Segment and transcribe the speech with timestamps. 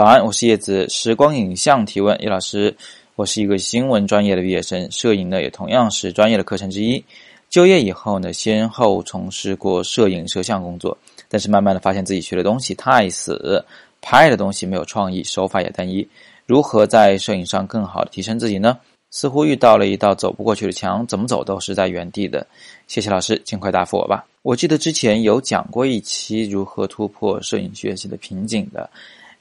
[0.00, 0.88] 早安，我是叶子。
[0.88, 2.74] 时光影像提问，叶老师，
[3.16, 7.04] 我是一个新闻专业的毕业生，摄影呢也同样是专业的课程之一。
[7.50, 10.96] 就业以后呢，先后从事过摄影、摄像工作，
[11.28, 13.62] 但是慢慢的发现自己学的东西太死，
[14.00, 16.08] 拍的东西没有创意，手法也单一。
[16.46, 18.78] 如何在摄影上更好的提升自己呢？
[19.10, 22.46] 似乎遇到了一道走不过去的墙，怎么走都是在原地的。
[22.86, 24.24] 谢谢老师，尽快答复我吧。
[24.40, 28.88] 我记得之前有讲过一期如何突破摄影学习的瓶颈的。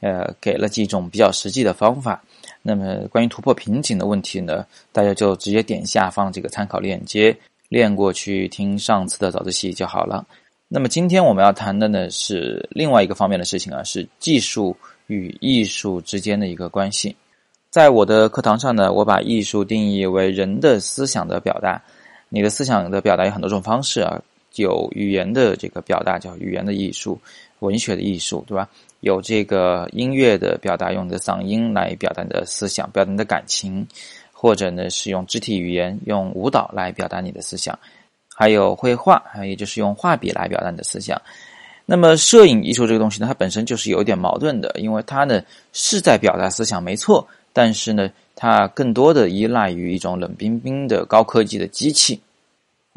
[0.02, 2.22] 呃，给了几种比较实际的方法。
[2.62, 7.36] 那么，关于突破瓶颈的问题呢，大家就直接点下方这个参考链接，
[7.70, 10.26] 练过去听上次的早自习就好了。
[10.68, 14.76] 那么，今天我们要谈的呢是另外一个方面的事情啊，是技术
[15.08, 17.16] 与艺术之间的一个关系。
[17.70, 21.82] 在我的课堂上呢，我把艺术定义为人的思想的表达。
[22.32, 24.22] 你的思想的表达有很多种方式啊，
[24.56, 27.20] 有语言的这个表达叫语言的艺术，
[27.60, 28.68] 文学的艺术，对吧？
[29.02, 33.88] 有这个音乐的表达，用你的嗓音来表达你的思想，表达你的感情，
[34.34, 37.80] 或者呢是用肢体语言、用舞蹈来表达你的思想，
[38.36, 41.22] 还有绘画，也就是用画笔来表达你的思想。
[41.86, 45.42] 那么，摄影艺术这个东西呢，它本身就是有点矛盾的，因为它呢
[45.72, 52.20] 是在表达思想，没错，但是呢，它更多的依赖于一种冷冰冰的高科技的机器。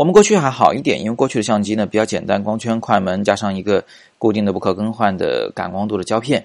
[0.02, 3.84] 我们过去还好一点，因为过去的相机呢比较简单，光圈、快门加上一个
[4.18, 6.44] 固定的、不可更换的感光度的胶片，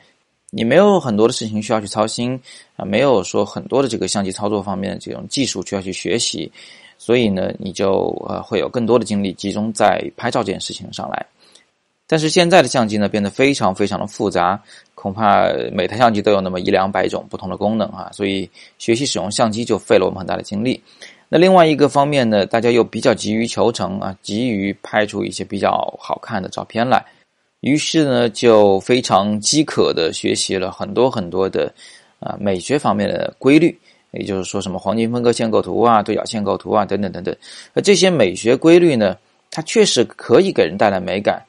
[0.52, 2.40] 你没有很多的事情需要去操心
[2.76, 6.52] 啊，没有说很多的这个相机操作方面的这种技术需要去学习，
[7.00, 11.26] 所以呢，你就呃会有更多的精力集中在拍照这件事情上来。
[12.06, 14.62] 但是现在的相机呢变得非常非常的复杂，
[14.94, 20.80] 恐怕每台相机都有那么一两百种不同的功能啊，所以学习使用相机就费了我们很大的精力。
[21.30, 27.06] 那另外一个方面呢，大家又比较急于求成啊，急于拍出一些比较好看的照片来，
[27.60, 31.74] 于是呢，就非常饥渴的学习了很多很多的
[32.20, 33.78] 啊美学方面的规律，
[34.12, 37.36] 也就是说什么黄金分割线构图啊、对角线构图啊等等等等。
[37.74, 39.18] 那这些美学规律呢，
[39.52, 41.44] 它确实可以给人带来美感，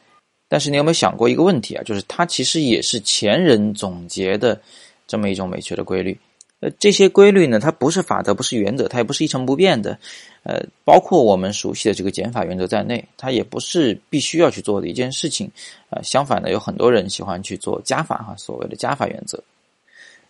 [0.49, 1.85] 但是你有没有想过一个问题啊？
[1.85, 4.61] 就是它其实也是前人总结的
[5.07, 6.19] 这么一种美学的规律。
[6.61, 9.97] 呃，这些规律呢，它不是法则，不是原则，它也不是一成不变的。
[10.43, 15.49] 呃，包括我们熟悉的这个减法原则在内，它也不是必须要去做的一件事情。
[15.91, 19.41] 呃，相反呢，有很多人喜欢去做加法哈，所谓的加法原则。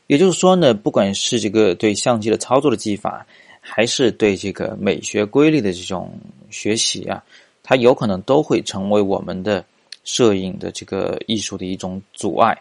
[0.06, 3.26] 也就是说呢，不管是这个对相机的操作的技法，
[3.60, 6.12] 还是对这个美学规律的这种
[6.50, 7.24] 学习啊，
[7.62, 9.64] 它有可能都会成为我们的
[10.04, 12.54] 摄影的这个艺术的一种阻碍。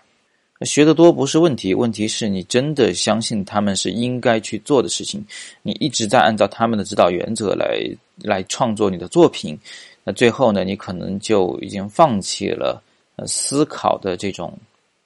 [0.66, 5.24] 学得多不是问题，问题是你真的相信他们是应该去做的事情，
[5.62, 7.80] 你一直在按照他们的指导原则来
[8.24, 9.58] 来创作你的作品，
[10.04, 12.82] 那最后呢，你可能就已经放弃了
[13.18, 14.58] 呃思考的这种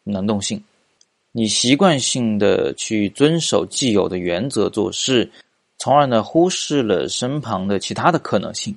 [0.05, 0.63] 能动性，
[1.33, 5.29] 你习惯性的去遵守既有的原则做事，
[5.77, 8.73] 从而呢忽视了身旁的其他的可能性。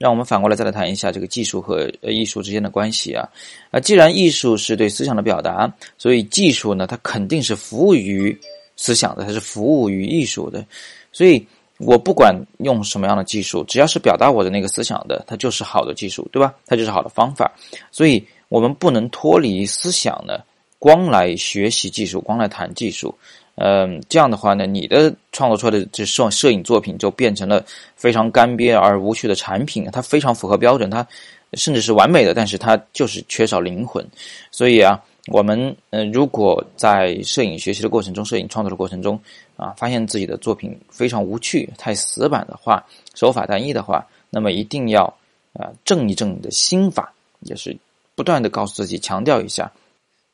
[0.00, 3.28] 让我们反过来再来谈一下这个技术和艺术之间的关系啊，
[3.70, 8.34] 啊，既然艺术是对思想的表达，所以技术呢，它肯定是服务于
[8.78, 10.64] 思想的，它是服务于艺术的，
[11.12, 11.46] 所以
[11.76, 16.54] 我不管用什么样的技术，只要是表达我的那个思想的，它就是好的技术，对吧？
[16.64, 17.52] 它就是好的方法，
[17.92, 20.40] 所以我们不能脱离思想呢，
[20.78, 23.14] 光来学习技术，光来谈技术。
[23.56, 27.62] 嗯，这样的话呢，你的创作出来的这摄摄影作品就变成了
[27.94, 29.86] 非常干瘪而无趣的产品。
[29.92, 31.06] 它非常符合标准，它
[31.54, 34.06] 甚至是完美的，但是它就是缺少灵魂。
[34.50, 39.20] 所以啊，我们呃，如果在摄影学习的过程中、摄影创作的过程中
[39.56, 42.82] 啊，发现自己的作品非常无趣、太死板的话，
[43.14, 45.04] 手法单一的话，那么一定要
[45.52, 47.76] 啊正一正你的心法，也是
[48.14, 49.70] 不断的告诉自己，强调一下。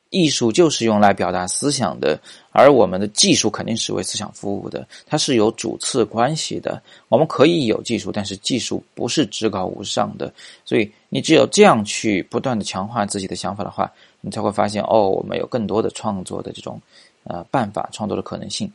[0.09, 2.19] 艺术就是用来表达思想的，
[2.51, 6.81] 而我们的技术肯定是为思想服务的，它是有主次关系的。
[7.09, 10.33] 我们可以有技术，但是技术不是至高无上的。
[10.65, 13.91] 所以，你只有这样去不断的强化自己的想法的话，
[14.21, 16.81] 你才会发现哦，我们有更多的创作的这种
[17.23, 18.71] 呃办法，创作的可能性。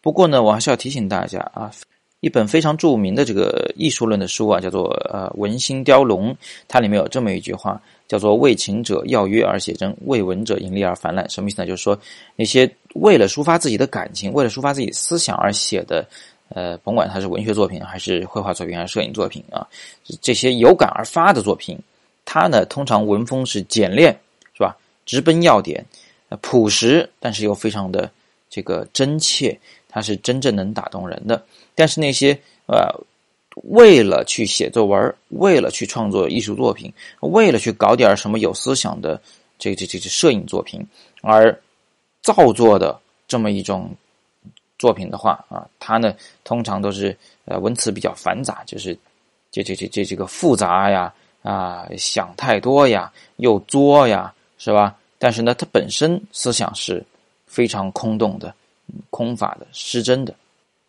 [0.00, 1.70] 不过呢，我还是要提醒大家啊。
[2.24, 6.32] 一本非常著名的这个艺术论的书啊，叫做《呃文心雕龙》，
[6.66, 7.78] 它里面有这么一句话，
[8.08, 11.28] 叫做“为情者要约而写真，为文者盈利而泛滥”。
[11.28, 11.66] 什么意思呢？
[11.68, 11.98] 就是说
[12.34, 16.02] 那些为了抒发自己的感情，为了抒发自己思想而写的，
[16.48, 19.68] 呃，甭管它是文学作品，还是绘画作品，还是摄影作品啊，
[20.22, 21.78] 这些有感而发的作品，
[22.24, 24.18] 它呢通常文风是简练，
[24.54, 24.74] 是吧？
[25.04, 25.84] 直奔要点，
[26.40, 28.10] 朴实，但是又非常的
[28.48, 29.58] 这个真切，
[29.94, 31.40] 它是真正能打动人的。
[31.76, 32.36] 但是那些
[32.66, 32.90] 呃，
[33.62, 39.20] 为了去写作文，为了去创作艺术作品，为了去搞点什么有思想的
[39.56, 40.84] 这这这这摄影作品，
[41.22, 41.56] 而
[42.20, 42.98] 造作的
[43.28, 43.88] 这么一种
[44.78, 46.12] 作品的话啊，它呢
[46.42, 48.98] 通常都是呃文词比较繁杂，就是
[49.52, 54.96] 这这这这这个复杂呀啊想太多呀又作呀是吧？
[55.18, 57.02] 但是呢，它本身思想是
[57.46, 58.54] 非常空洞的、
[59.10, 60.34] 空法的、失真的。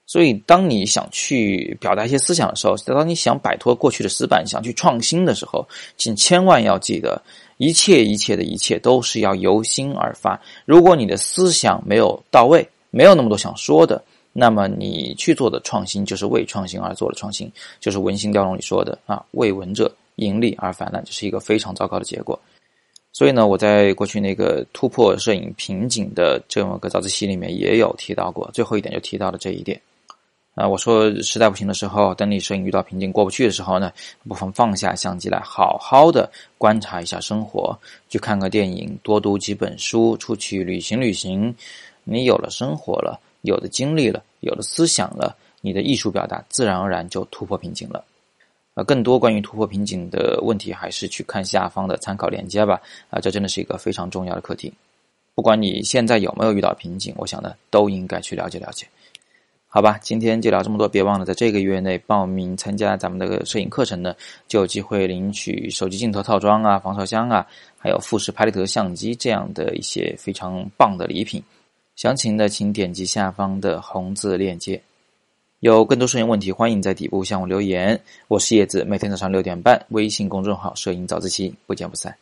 [0.07, 5.67] 所以，当你想去表达一些思想的时候，当你想摆脱过去的死板，想去创新的时候，
[5.97, 7.19] 请千万要记得，
[7.57, 10.39] 一切一切的一切都是要由心而发。
[10.63, 13.99] 如果你的思想没有到位，没有那么多想说的，
[14.31, 22.39] 那么你去做的创新就是为创新而做的创新，就是《文心雕龙》里说的啊，“为文者盈利而泛滥”，这是一个非常糟糕的结果。
[23.15, 29.81] 所以呢，我在过去那个突破摄影瓶颈的这么个早自习里面也有提到过，最后一点就提到了这一点。
[30.53, 33.89] 啊，我说实在不行的时候，等你摄影遇到瓶颈过不去的时候呢，
[34.27, 37.73] 不妨放下相机来，好好的观察一下生活，
[38.09, 41.55] 去看个电影，多读几本书，出去旅行旅行。
[42.03, 48.03] 你有了生活了，有的经历了，有了思想了，你的艺术表达自然而然就突破瓶颈了。
[48.75, 52.79] 啊，更多关于突破瓶颈的问题，还是去看下方的参考链接吧。
[53.09, 54.71] 啊，这真的是一个非常重要的课题。
[55.33, 58.85] 不管你现在有没有遇到瓶颈，我想呢，都应该去了解了解。
[59.67, 60.87] 好吧，今天就聊这么多。
[60.87, 64.15] 别忘了在这个月内报名参加咱们的摄影课程呢，
[64.47, 67.45] 就有机会领取手机镜头套装啊、防潮箱啊，
[67.77, 71.43] 还有富士拍立得相机这样的一些非常棒的礼品。
[71.97, 74.81] 详情呢，请点击下方的红字链接。
[75.65, 77.99] 有更多摄影问题，欢迎在底部向我留言。
[78.27, 82.15] 我是叶子，每天早上六点半，微信公众号“摄影早自习”，不见不散。